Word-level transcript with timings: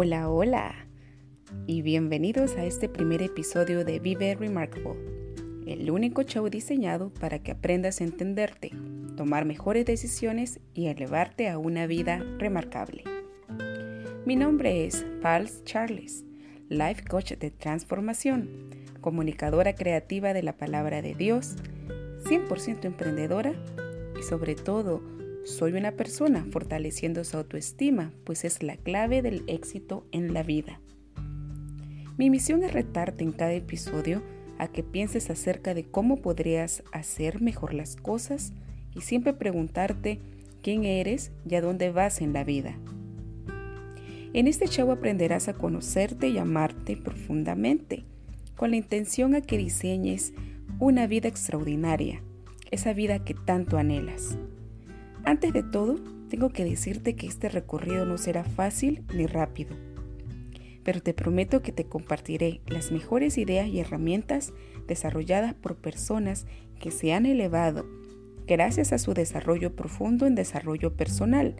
Hola, 0.00 0.30
hola 0.30 0.86
y 1.66 1.82
bienvenidos 1.82 2.54
a 2.54 2.64
este 2.64 2.88
primer 2.88 3.20
episodio 3.20 3.84
de 3.84 3.98
Vive 3.98 4.36
Remarkable, 4.36 4.94
el 5.66 5.90
único 5.90 6.22
show 6.22 6.48
diseñado 6.48 7.12
para 7.14 7.40
que 7.40 7.50
aprendas 7.50 8.00
a 8.00 8.04
entenderte, 8.04 8.70
tomar 9.16 9.44
mejores 9.44 9.86
decisiones 9.86 10.60
y 10.72 10.86
elevarte 10.86 11.48
a 11.48 11.58
una 11.58 11.88
vida 11.88 12.24
remarcable. 12.38 13.02
Mi 14.24 14.36
nombre 14.36 14.86
es 14.86 15.04
Pals 15.20 15.64
Charles, 15.64 16.24
Life 16.68 17.02
Coach 17.02 17.32
de 17.32 17.50
Transformación, 17.50 18.70
comunicadora 19.00 19.74
creativa 19.74 20.32
de 20.32 20.44
la 20.44 20.56
palabra 20.56 21.02
de 21.02 21.16
Dios, 21.16 21.56
100% 22.22 22.84
emprendedora 22.84 23.52
y 24.16 24.22
sobre 24.22 24.54
todo 24.54 25.02
soy 25.44 25.72
una 25.72 25.92
persona 25.92 26.46
fortaleciendo 26.50 27.24
su 27.24 27.36
autoestima, 27.36 28.12
pues 28.24 28.44
es 28.44 28.62
la 28.62 28.76
clave 28.76 29.22
del 29.22 29.44
éxito 29.46 30.06
en 30.12 30.34
la 30.34 30.42
vida. 30.42 30.80
Mi 32.16 32.30
misión 32.30 32.64
es 32.64 32.72
retarte 32.72 33.24
en 33.24 33.32
cada 33.32 33.52
episodio 33.52 34.22
a 34.58 34.68
que 34.68 34.82
pienses 34.82 35.30
acerca 35.30 35.72
de 35.72 35.84
cómo 35.84 36.16
podrías 36.16 36.82
hacer 36.92 37.40
mejor 37.40 37.74
las 37.74 37.96
cosas 37.96 38.52
y 38.94 39.02
siempre 39.02 39.32
preguntarte 39.32 40.20
quién 40.62 40.84
eres 40.84 41.30
y 41.48 41.54
a 41.54 41.60
dónde 41.60 41.90
vas 41.90 42.20
en 42.20 42.32
la 42.32 42.44
vida. 42.44 42.76
En 44.34 44.46
este 44.46 44.66
show 44.66 44.90
aprenderás 44.90 45.48
a 45.48 45.54
conocerte 45.54 46.28
y 46.28 46.38
amarte 46.38 46.96
profundamente, 46.96 48.04
con 48.56 48.70
la 48.70 48.76
intención 48.76 49.34
a 49.34 49.40
que 49.40 49.56
diseñes 49.56 50.34
una 50.80 51.06
vida 51.06 51.28
extraordinaria, 51.28 52.22
esa 52.70 52.92
vida 52.92 53.24
que 53.24 53.34
tanto 53.34 53.78
anhelas. 53.78 54.36
Antes 55.24 55.52
de 55.52 55.62
todo, 55.62 55.96
tengo 56.28 56.50
que 56.50 56.64
decirte 56.64 57.16
que 57.16 57.26
este 57.26 57.48
recorrido 57.48 58.04
no 58.04 58.18
será 58.18 58.44
fácil 58.44 59.04
ni 59.14 59.26
rápido, 59.26 59.76
pero 60.84 61.00
te 61.00 61.14
prometo 61.14 61.62
que 61.62 61.72
te 61.72 61.84
compartiré 61.84 62.60
las 62.66 62.92
mejores 62.92 63.38
ideas 63.38 63.68
y 63.68 63.80
herramientas 63.80 64.52
desarrolladas 64.86 65.54
por 65.54 65.76
personas 65.76 66.46
que 66.80 66.90
se 66.90 67.12
han 67.12 67.26
elevado 67.26 67.86
gracias 68.46 68.92
a 68.92 68.98
su 68.98 69.12
desarrollo 69.12 69.76
profundo 69.76 70.26
en 70.26 70.34
desarrollo 70.34 70.94
personal, 70.94 71.56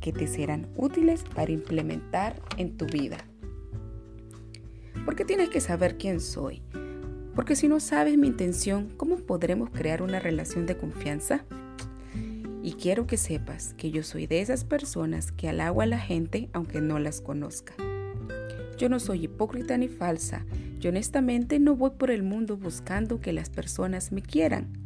que 0.00 0.12
te 0.12 0.26
serán 0.26 0.68
útiles 0.76 1.24
para 1.34 1.52
implementar 1.52 2.42
en 2.58 2.76
tu 2.76 2.86
vida. 2.86 3.18
¿Por 5.04 5.16
qué 5.16 5.24
tienes 5.24 5.48
que 5.50 5.60
saber 5.60 5.96
quién 5.96 6.20
soy? 6.20 6.62
Porque 7.34 7.56
si 7.56 7.68
no 7.68 7.80
sabes 7.80 8.18
mi 8.18 8.26
intención, 8.26 8.88
¿cómo 8.96 9.16
podremos 9.16 9.70
crear 9.70 10.02
una 10.02 10.18
relación 10.18 10.66
de 10.66 10.76
confianza? 10.76 11.44
Y 12.64 12.72
quiero 12.72 13.06
que 13.06 13.18
sepas 13.18 13.74
que 13.74 13.90
yo 13.90 14.02
soy 14.02 14.26
de 14.26 14.40
esas 14.40 14.64
personas 14.64 15.32
que 15.32 15.50
halago 15.50 15.82
a 15.82 15.86
la 15.86 15.98
gente 15.98 16.48
aunque 16.54 16.80
no 16.80 16.98
las 16.98 17.20
conozca. 17.20 17.74
Yo 18.78 18.88
no 18.88 19.00
soy 19.00 19.24
hipócrita 19.24 19.76
ni 19.76 19.88
falsa. 19.88 20.46
Yo 20.80 20.88
honestamente 20.88 21.58
no 21.58 21.76
voy 21.76 21.90
por 21.90 22.10
el 22.10 22.22
mundo 22.22 22.56
buscando 22.56 23.20
que 23.20 23.34
las 23.34 23.50
personas 23.50 24.12
me 24.12 24.22
quieran. 24.22 24.78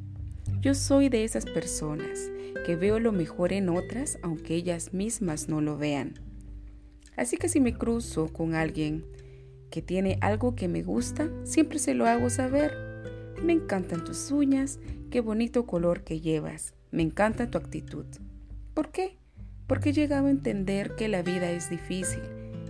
Yo 0.60 0.74
soy 0.74 1.08
de 1.08 1.22
esas 1.22 1.44
personas 1.44 2.32
que 2.66 2.74
veo 2.74 2.98
lo 2.98 3.12
mejor 3.12 3.52
en 3.52 3.68
otras 3.68 4.18
aunque 4.24 4.56
ellas 4.56 4.92
mismas 4.92 5.48
no 5.48 5.60
lo 5.60 5.78
vean. 5.78 6.14
Así 7.16 7.36
que 7.36 7.48
si 7.48 7.60
me 7.60 7.74
cruzo 7.74 8.26
con 8.26 8.56
alguien 8.56 9.04
que 9.70 9.82
tiene 9.82 10.18
algo 10.20 10.56
que 10.56 10.66
me 10.66 10.82
gusta, 10.82 11.30
siempre 11.44 11.78
se 11.78 11.94
lo 11.94 12.06
hago 12.06 12.28
saber. 12.28 12.72
Me 13.40 13.52
encantan 13.52 14.02
tus 14.02 14.32
uñas, 14.32 14.80
qué 15.12 15.20
bonito 15.20 15.64
color 15.64 16.02
que 16.02 16.20
llevas. 16.20 16.74
Me 16.90 17.02
encanta 17.02 17.50
tu 17.50 17.58
actitud. 17.58 18.06
¿Por 18.74 18.90
qué? 18.90 19.18
Porque 19.66 19.90
he 19.90 19.92
llegado 19.92 20.26
a 20.26 20.30
entender 20.30 20.94
que 20.96 21.08
la 21.08 21.22
vida 21.22 21.50
es 21.50 21.68
difícil 21.68 22.22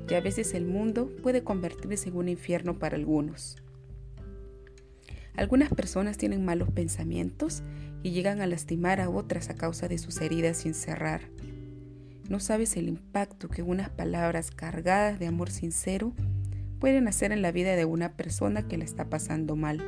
y 0.08 0.14
a 0.14 0.20
veces 0.20 0.54
el 0.54 0.64
mundo 0.64 1.10
puede 1.22 1.44
convertirse 1.44 2.08
en 2.08 2.16
un 2.16 2.28
infierno 2.28 2.78
para 2.78 2.96
algunos. 2.96 3.56
Algunas 5.36 5.72
personas 5.72 6.16
tienen 6.16 6.44
malos 6.44 6.70
pensamientos 6.70 7.62
y 8.02 8.10
llegan 8.10 8.40
a 8.40 8.46
lastimar 8.48 9.00
a 9.00 9.08
otras 9.08 9.50
a 9.50 9.54
causa 9.54 9.86
de 9.86 9.98
sus 9.98 10.20
heridas 10.20 10.56
sin 10.56 10.74
cerrar. 10.74 11.20
No 12.28 12.40
sabes 12.40 12.76
el 12.76 12.88
impacto 12.88 13.48
que 13.48 13.62
unas 13.62 13.88
palabras 13.88 14.50
cargadas 14.50 15.20
de 15.20 15.28
amor 15.28 15.50
sincero 15.50 16.12
pueden 16.80 17.06
hacer 17.06 17.32
en 17.32 17.42
la 17.42 17.52
vida 17.52 17.76
de 17.76 17.84
una 17.84 18.14
persona 18.16 18.66
que 18.66 18.78
la 18.78 18.84
está 18.84 19.08
pasando 19.08 19.54
mal. 19.54 19.80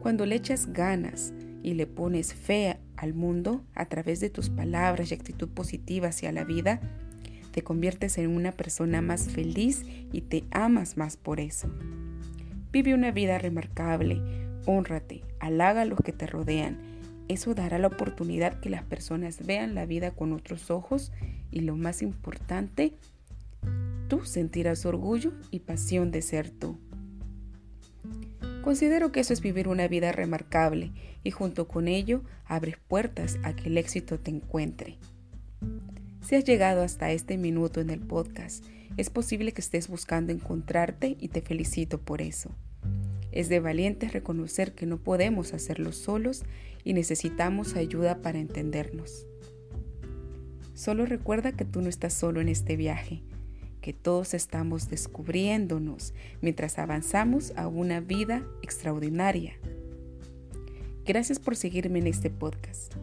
Cuando 0.00 0.26
le 0.26 0.34
echas 0.34 0.72
ganas 0.72 1.32
y 1.62 1.74
le 1.74 1.86
pones 1.86 2.34
fe 2.34 2.78
al 2.96 3.14
mundo 3.14 3.62
a 3.74 3.86
través 3.86 4.20
de 4.20 4.30
tus 4.30 4.50
palabras 4.50 5.10
y 5.10 5.14
actitud 5.14 5.48
positiva 5.48 6.08
hacia 6.08 6.32
la 6.32 6.44
vida, 6.44 6.80
te 7.52 7.62
conviertes 7.62 8.18
en 8.18 8.28
una 8.28 8.52
persona 8.52 9.02
más 9.02 9.28
feliz 9.28 9.84
y 10.12 10.22
te 10.22 10.44
amas 10.50 10.96
más 10.96 11.16
por 11.16 11.38
eso. 11.38 11.68
Vive 12.72 12.94
una 12.94 13.10
vida 13.10 13.38
remarcable, 13.38 14.20
honrate, 14.66 15.22
halaga 15.40 15.82
a 15.82 15.84
los 15.84 16.00
que 16.00 16.12
te 16.12 16.26
rodean. 16.26 16.78
Eso 17.28 17.54
dará 17.54 17.78
la 17.78 17.88
oportunidad 17.88 18.60
que 18.60 18.70
las 18.70 18.82
personas 18.82 19.46
vean 19.46 19.74
la 19.74 19.86
vida 19.86 20.10
con 20.12 20.32
otros 20.32 20.70
ojos 20.70 21.12
y 21.50 21.60
lo 21.60 21.76
más 21.76 22.02
importante, 22.02 22.94
tú 24.08 24.24
sentirás 24.24 24.86
orgullo 24.86 25.32
y 25.50 25.60
pasión 25.60 26.10
de 26.10 26.22
ser 26.22 26.50
tú. 26.50 26.78
Considero 28.62 29.10
que 29.10 29.20
eso 29.20 29.32
es 29.32 29.40
vivir 29.40 29.66
una 29.66 29.88
vida 29.88 30.12
remarcable 30.12 30.92
y 31.24 31.32
junto 31.32 31.66
con 31.66 31.88
ello 31.88 32.22
abres 32.44 32.76
puertas 32.76 33.38
a 33.42 33.56
que 33.56 33.68
el 33.68 33.76
éxito 33.76 34.20
te 34.20 34.30
encuentre. 34.30 34.98
Si 36.20 36.36
has 36.36 36.44
llegado 36.44 36.82
hasta 36.82 37.10
este 37.10 37.36
minuto 37.36 37.80
en 37.80 37.90
el 37.90 37.98
podcast, 37.98 38.64
es 38.96 39.10
posible 39.10 39.50
que 39.50 39.60
estés 39.60 39.88
buscando 39.88 40.32
encontrarte 40.32 41.16
y 41.18 41.28
te 41.28 41.42
felicito 41.42 42.00
por 42.00 42.22
eso. 42.22 42.50
Es 43.32 43.48
de 43.48 43.58
valientes 43.58 44.12
reconocer 44.12 44.74
que 44.74 44.86
no 44.86 44.98
podemos 44.98 45.54
hacerlo 45.54 45.92
solos 45.92 46.44
y 46.84 46.92
necesitamos 46.92 47.74
ayuda 47.74 48.22
para 48.22 48.38
entendernos. 48.38 49.26
Solo 50.74 51.04
recuerda 51.04 51.50
que 51.50 51.64
tú 51.64 51.80
no 51.80 51.88
estás 51.88 52.14
solo 52.14 52.40
en 52.40 52.48
este 52.48 52.76
viaje 52.76 53.22
que 53.82 53.92
todos 53.92 54.32
estamos 54.32 54.88
descubriéndonos 54.88 56.14
mientras 56.40 56.78
avanzamos 56.78 57.52
a 57.56 57.68
una 57.68 58.00
vida 58.00 58.46
extraordinaria. 58.62 59.58
Gracias 61.04 61.38
por 61.38 61.56
seguirme 61.56 61.98
en 61.98 62.06
este 62.06 62.30
podcast. 62.30 62.94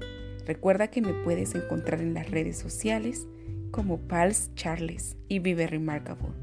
Recuerda 0.47 0.87
que 0.87 1.01
me 1.01 1.13
puedes 1.13 1.53
encontrar 1.53 2.01
en 2.01 2.15
las 2.15 2.31
redes 2.31 2.57
sociales 2.57 3.27
como 3.69 3.99
Pals 3.99 4.49
Charles 4.55 5.17
y 5.27 5.39
Vive 5.39 5.67
Remarkable. 5.67 6.33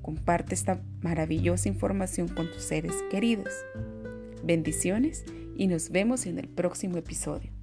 Comparte 0.00 0.54
esta 0.54 0.80
maravillosa 1.02 1.68
información 1.68 2.28
con 2.28 2.50
tus 2.50 2.62
seres 2.62 2.94
queridos. 3.10 3.52
Bendiciones 4.42 5.24
y 5.56 5.66
nos 5.66 5.90
vemos 5.90 6.24
en 6.26 6.38
el 6.38 6.48
próximo 6.48 6.96
episodio. 6.96 7.57